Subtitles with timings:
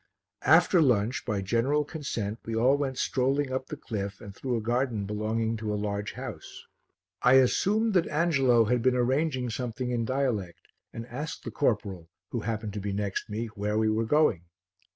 [0.47, 4.59] After lunch by general consent we all went strolling up the cliff and through a
[4.59, 6.65] garden belonging to a large house.
[7.21, 12.39] I assumed that Angelo had been arranging something in dialect and asked the corporal, who
[12.39, 14.45] happened to be next me, where we were going.